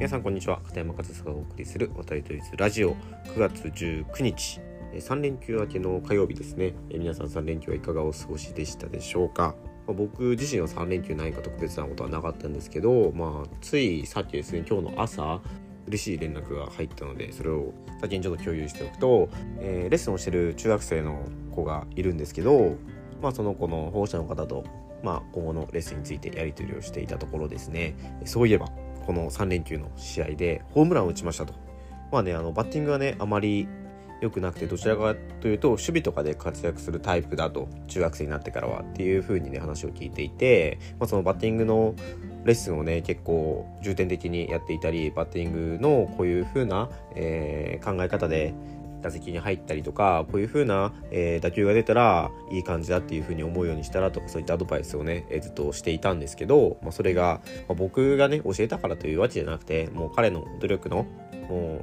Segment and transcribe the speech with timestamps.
[0.00, 0.62] 皆さんこんにちは。
[0.64, 2.94] 片山和沙がお送りする渡りとりずラジオ。
[3.34, 4.58] 9月19日
[4.94, 6.72] 3連休明けの火曜日ですね。
[6.88, 9.54] 皆さん3連休はいかがお過ごしでしたでしょうか。
[9.86, 15.42] 僕自身は3連休何か特別なことはなかったんですけど、まあ、ついさっきですね今日の朝
[15.86, 19.28] 嬉しい連絡が入ったのでそれを先にちょっと共有しておくと、
[19.58, 22.78] えー、レッスンをしてる中学生の子がいるんですけど、
[23.20, 24.64] まあ、その子の保護者の方と、
[25.02, 27.94] まあ、今後のレッスンについてやり取りをしていたところですね。
[28.24, 28.70] そういえば
[29.10, 31.52] この3連休の試合でホームランを打ちましたと。
[32.12, 33.66] まあね、あのバッティングはねあまり
[34.20, 41.96] 良くなくてどちらかというと守備とかで活躍するタイプだと中学生になってからはっていう風にね話を聞いていて、まあ、そのバッティングの
[42.44, 48.54] レッスンをね結構重点的にやっていたりバッティングのこういう風な、えー、考え方で
[49.00, 61.06] 打席に入ったりとかこういう風な、えー、打球が出たらいい感じだっていう風に思うようにしたらとかそういったアドバイスをね、えー、ずっとしていたんですけど、まあ、それが、まあ、僕がね教えたからというわけじゃなくてもう彼の努力の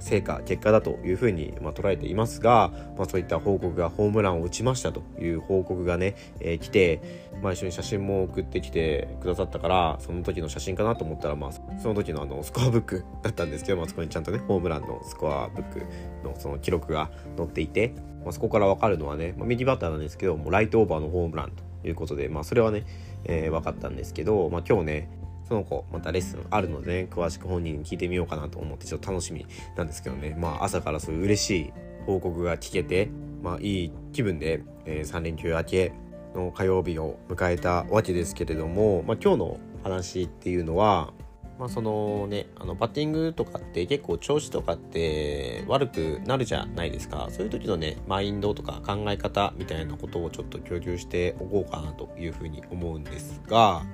[0.00, 13.50] 成果結果だというふうに、まあ、捉えていますが、まあ、そういった報告がホームランを打ちましたという報告がね、えー、来て、まあ、一緒に写真も送ってきてくださったからその時の写真かなと思ったら、まあ、その時のあのスコアブックだったん。
[13.50, 14.24] ですけど、まあ、そこにちゃん。
[14.24, 15.80] とねホームランのスコアブック
[16.24, 17.94] のその記録が載っていて、
[18.24, 20.00] まあ、そこから分かるのはね、まあ、右バッターなん。
[20.00, 22.84] ですけどもうライトオーバーのホームランということで、まあ、それはね、
[23.24, 23.96] えー、分かったん。
[23.96, 25.08] ですけど、まあ、今日ね
[25.48, 31.72] その子またレッスンあるので、ね、詳しく本人に聞いてみようかなと思ってちょっと楽しみなんですけどねまあ朝からそういう嬉しい
[32.06, 33.10] 報告が聞けて
[33.42, 35.92] まあいい気分で、えー、3連休明け
[36.34, 41.12] の火曜日を迎えたわけですけれども、まあ、今日の話っていうのは
[41.58, 47.28] まあそのね、あのバッティングとかって結構調子とかって悪くなるじゃないですか。
[47.30, 53.84] そういう時のね、マインドとか考え方みたいなことをちょっと共有しておこうかなというふうに思うんですが、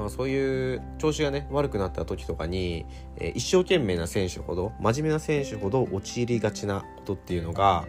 [0.00, 2.86] まあ、そういう調子がね悪くなった時とかに、
[3.18, 7.86] えー、一生懸命な選手ほど真面目な選手ほど陥りがちなことっていうのが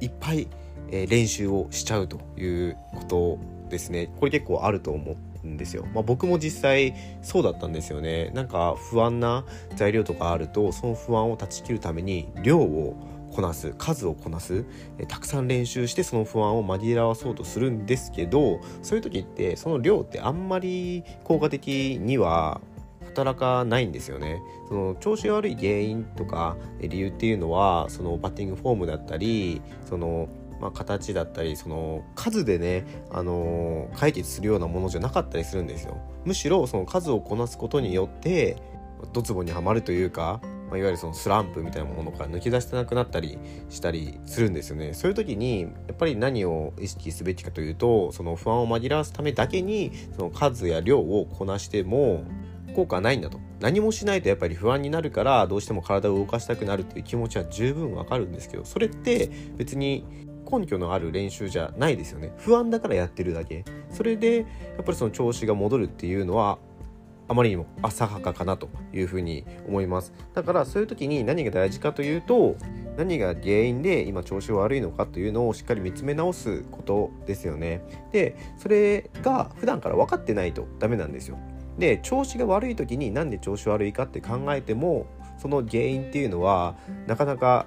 [0.00, 0.48] いっぱい、
[0.88, 3.38] えー、練習をしちゃうということ
[3.68, 4.10] ですね。
[4.18, 8.30] これ結構あると思うんですよ、まあ、僕も実際そうだったんですよね。
[8.30, 9.44] なんか不安な
[9.76, 12.96] 材料とかあるとその不安を断ち切るために量を
[13.32, 14.64] こなす数をこなす
[14.98, 22.60] えたくさん練習してその不安を紛らわそうとするんですけどそういう時ってその量ってあんまり効果的には
[23.06, 24.40] 働かないんですよね。
[24.68, 30.28] その調子悪い原因とか理由っていうのはそのバッティングフォームだったりその
[30.60, 35.96] まあ、形だったりその数でね、あのー、解決するようなものじゃなかったりするんですよ。
[36.24, 38.56] むしろその数をこなすことによって
[39.12, 40.40] ドツボにはまるというか
[40.72, 43.38] まあ、いわゆるそのスランプみたいなものから抜き出してなくなったり
[43.68, 44.94] したりするんですよね。
[44.94, 52.24] そういう時にやっぱり何を意識すべきかというとその不安を紛らわすためだけにその数や量をこなしても
[52.74, 53.38] 効果はないんだと。
[53.60, 60.06] 何もしないとやっぱり不安になるからどうしても体を動かしたくなるっていう気持ちは十分わかるんですけどそれって別に
[60.50, 62.32] 根拠のある練習じゃないですよね。
[62.38, 63.66] 不安だからやってるだけ。
[63.90, 64.44] それでや
[64.80, 66.58] っぱりその調子が戻るっていうのは
[67.28, 70.12] あまりにも浅はかかなというふうに思います。
[70.34, 72.56] だからそういう時に何が大事かというと
[72.96, 77.82] 何が原因で今調子悪いのかというのをしっかり見つめ直すことですよね。
[78.12, 81.38] でそれが普段から分かってないとダメなんですよ。
[81.78, 85.06] で調子が悪い時になんで調子悪いかって考えても
[85.38, 87.66] その原因っていうのはなかなか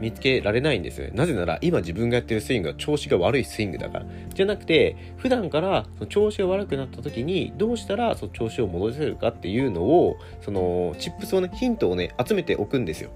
[0.00, 1.12] 見つけられないんですよね。
[1.14, 4.06] なぜなら今自分がやってるスイングは調子が悪いスイングだから。
[4.34, 13.10] じゃなくて、普段からその調子が悪くなった時にどうしたらその調子を戻せるかっていうのを、そのチップスをね、ヒントをね、集めておくんですよ。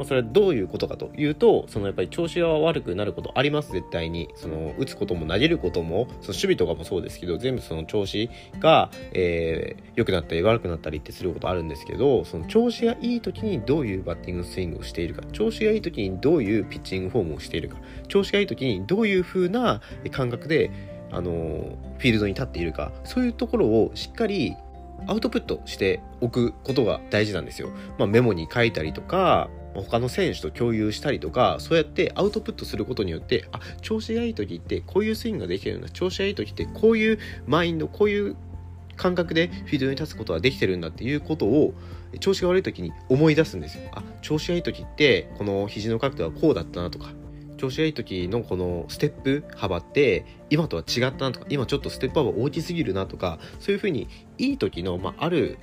[0.00, 4.30] まあ、それはどういうことかというと、そのやっぱり調子が悪くなることあります、絶対に。
[4.34, 8.30] その、打つことも投げることも、その守備とかもそうですけど、全部その調子
[8.60, 17.76] が、えー、良くなったり悪くなったりってすることあるんですけど、その調子がいい時にどういうバッティングスイングをしているか、調子がいい時にどういうピッチングフォームをしているか、
[18.08, 19.82] 調子がいい時にどういう風な
[20.12, 20.70] 感覚で、
[21.12, 24.56] あのフィールドに立っているか、そういうところをしっかり
[25.06, 27.70] アウトプットしておくことが大事なんですよ。
[27.98, 38.36] まあ、メモに書いたりとか、他の選手と共有したりとかそうやってアウトプットすることによってあ調子がいい時ってこういうスイングができてるんだ調子がいい時ってこういうマインドこういう
[38.96, 41.72] 感覚でフィールドに立つことができてるんだっていうことを
[42.18, 43.88] 調子が悪い時に思い出すんですよ。
[43.94, 47.12] あ調子がいい時ってこの肘の角度はこうだったなとか
[47.56, 54.08] 調子がいい時のこのステップ幅って今とは違ったなとか今ちょっとステップ幅大きすぎるなとかそういうふうに
[54.38, 55.58] いい時の、まあ、ある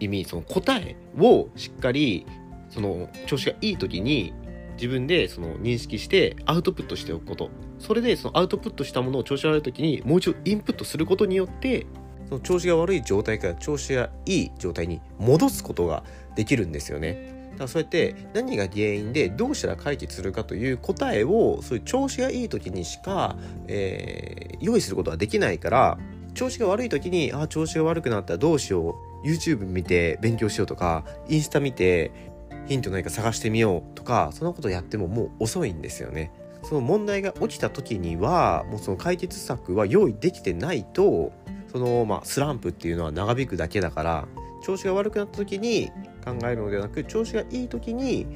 [0.00, 2.26] 意味その答えをしっかり
[2.70, 4.32] その調子がいい時に
[4.74, 11.86] 自分でその認識してアウトプットしておくことそれでそのアウトプットしたものを調子が悪い時にもう一度インプットすることによって
[12.30, 16.04] その調子が悪い状態から調子がいい状態に戻すことが
[16.36, 17.40] できるんですよね。
[17.52, 25.98] だからそうやって何が原因でどうしたら解決するかという答えをそういう調子がいい時にしか、えー、用意することはできないから
[26.34, 32.29] 調子が悪い時にあ調子が悪くなったらどうしよう YouTube 見て勉強しようとかインスタ見て
[32.70, 36.30] ヒント何か探してみようとかそんなことやってももう遅いんですよね。
[36.62, 41.32] その問題が起きた時にはもうその解決策は用意できてないと
[41.72, 44.28] そのまあスランプっていうのは長引くだけだから
[44.62, 45.90] 調子が悪くなった時に
[46.24, 48.28] 考えるのではなく調子がいい時に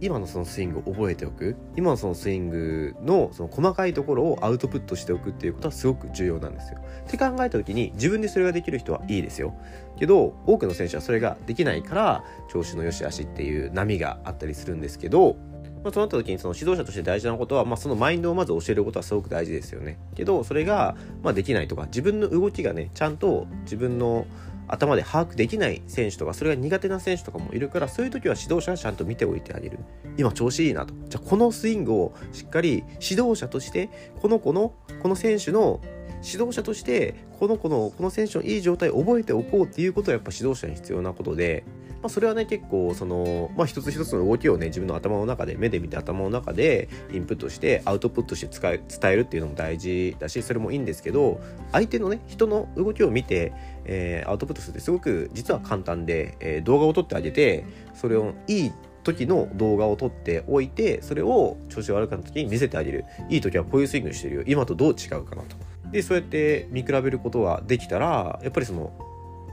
[0.00, 1.56] 今のそのスイングを覚えておく？
[1.76, 6.78] 今のそのスイングのその細かいところをアウトプットしておくっていうことはすごく重要なんですよ。
[7.06, 9.54] って考えた時に自分でそれができる人はいいですよ。
[9.98, 15.36] けど多くの選手はそれができないから調子の良し悪しっていう波があったりするんですけど
[15.82, 19.98] まあ、そうなった時にその指導者として大事なことは、まあ、そのマインドをまず教えることはすごく大事ですよね。
[20.14, 24.26] けどそれが、まあ、できないとか自分の動きがねちゃんと自分の
[24.68, 29.78] 頭で把握できない選手とかそれが苦手な選手とかもいるからそういう時は指導者がちゃんと見ておいてあげる。
[30.16, 30.94] 今調子いいなと。
[31.08, 33.88] じゃあこのスイングをしっかり指導者として
[34.20, 35.80] この子のこの選手の
[36.22, 41.64] 指導者としてこの子のこの選手のいい状態を覚えておこうっていうことはやっぱ指導者に必要なことで、
[42.00, 51.40] まあ、それはね結構その、まあ、一つ一つの動きをね自分の頭の中で目で見て頭の中でインプットしてアウトプットして伝えるっていうのも大事だしそれもいいんですけど
[51.72, 53.52] 相手のね人の動きを見て
[53.88, 57.64] えー、アウトプットするってすごく実は簡単で、えー、動画を撮ってあげて
[57.94, 58.72] それをいい
[59.02, 63.06] 時の動画を撮っておいてそれを調子悪くなった時に見せてあげる。
[63.30, 64.42] いい時はこういうスイングしてるよ。
[64.46, 65.56] 今とどう違うかなと。
[65.90, 68.92] でそうやって見比べることができたらやっぱりその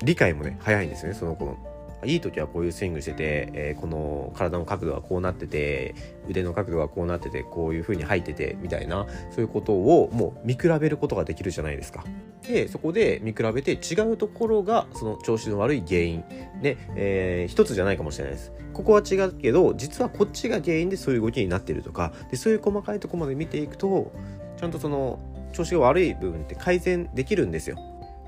[0.03, 1.57] 理解もね早いんですよねその子の。
[2.03, 5.95] いい時はこういうスイングしてて、えー、この体の角度がこうなってて
[6.27, 12.03] 腕の角度がこうなっててこういう風に入っててみたいなそういうことをもう見比べることができるじゃないですか。
[12.47, 16.23] でそこで見比べて違うところがその調子の悪い原因
[16.61, 18.51] で、えー、一つじゃないかもしれないです。
[18.73, 24.11] ここは違うけど実はこっちが原因でそういう動きになってるとかでそういう細かいとこまで見ていくと
[24.57, 25.19] ちゃんとその
[25.53, 27.77] 調子が悪い部分って改善できるんですよ。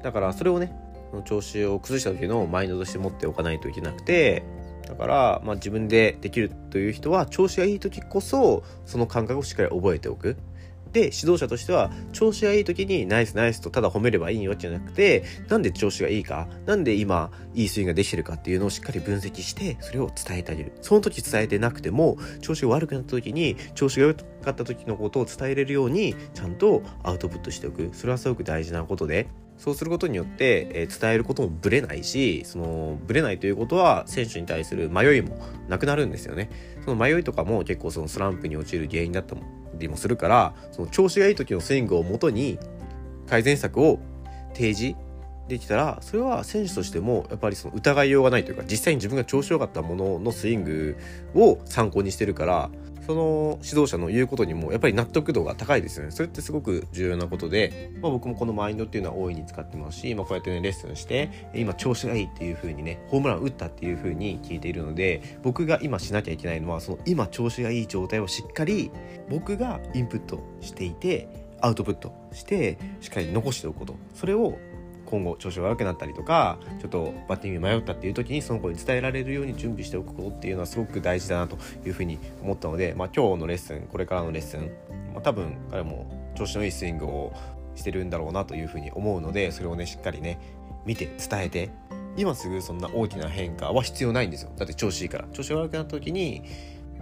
[0.03, 0.73] だからそれをね
[1.13, 4.43] の調子を崩した時のマインドとして持っておかないといけなくて
[4.87, 10.37] だから、まあ、自分でできるという人は調子がいい時こそその感覚をしっかり覚えておく。
[10.93, 20.71] で指導者としては調子がいい時にナイスナイスとただ褒めればいいわけじゃなくてなんで調子がいいかなんで今いいスイングができてるかっていうのをしっかり分析してそれを伝えてあげる。
[20.81, 27.89] その時伝えてなくても調子が悪くなった時に調子が良かった時のことを伝えれるようにちゃんとアウトプットしておく。
[27.93, 29.27] それはすごく大事なことで。
[29.57, 35.37] そうすることによって、えー、伝えることもぶれないしそのぶれないということは選手に対する迷いも
[35.67, 36.49] なくなるんですよね。
[36.85, 39.35] その迷いとかも結構そのスランプに陥る原因だった
[39.77, 42.59] りもするからその調子がいい時のスイングをもとに
[43.27, 43.99] 改善策を
[44.53, 44.95] 提示
[45.47, 50.97] できたらそれは選手としてもやっぱりその疑いようがないというか実際に自分が調子良かったもののスイング
[51.35, 52.69] を参考にしてるから
[53.07, 56.11] その指導者の言うことにもやっぱり納得度が高いですよね。
[56.11, 68.91] それってすごく重要なことで、まあ、僕もこのマインドっていうのは大いに使ってますし、まあ、こうやってねレッスンして今調子がいいっていう風にねホームラン打ったっていう風に聞いているので僕が今しなきゃいけないのはその今調子がいい状態をしっかり
[69.29, 73.95] 僕がインプットしていてアウトプットしてしっかり残しておくこと。
[74.13, 74.57] それを
[75.07, 84.71] 今後調子が悪くなったりとかちょっとバッティング迷ったっていう時にその子に伝えられるように準備しておくことっていうのはすごく大事だなというふうに思ったので、まあ、今日のレッスンこれからのレッスン、
[85.13, 87.33] まあ、多分彼も調子のいいスイングを
[87.75, 90.39] してるんだろうなというふうに思うのでそれをねしっかりね
[90.85, 91.69] 見て伝えて
[92.17, 94.51] 今すぐそんな大きな変化は必要ないんですよ。
[94.57, 95.25] だって調子いいから。
[95.33, 96.43] 調子が悪くなった時に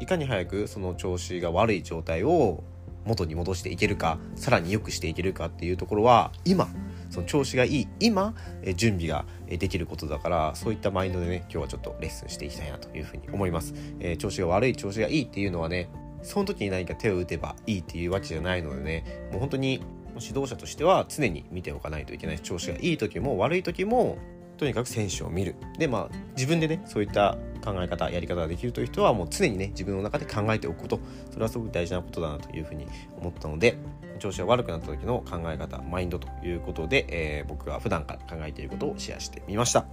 [0.01, 2.63] いかに早くその調子が悪い状態を
[3.05, 6.67] 元に戻していけるかさらに良くしていけるかっていうところは今
[7.09, 8.33] その調子がいい今
[8.75, 15.89] 準備ができることだからそういったマインドでね今日はちょっとレッスンしていきたいなというふうに思います、えー、調子が悪い調子がいいっていうのはね
[16.23, 19.81] その時に何か手を打てばいいっていうわけじゃないのでねもう本当に
[20.19, 22.39] 指導者としては常に見ておかないといけない。
[22.39, 24.17] 調子がいい時も悪い時も
[24.57, 25.55] とにかく選手を見る。
[25.77, 30.99] でまあ自分でねそういった考え方やり方ができるという人はもう常にね自分の中で考えておくこと。
[31.31, 33.77] それはすごく大事なことだなというふうに思ったので
[34.19, 39.85] 調子が悪くなった時の考え方マインドということで、えー、僕が普段から考えていることをシェアしてみました。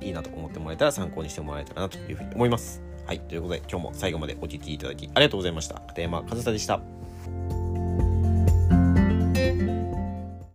[0.00, 2.82] いいなと思ってもらえたら参考にしてもらえたらなというふうに思います。
[3.06, 5.76] はいということで今日も最後までお聴きいただきありがとうございました。
[5.86, 6.97] 片山和沙でした。